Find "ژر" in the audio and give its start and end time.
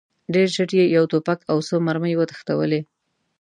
0.55-0.69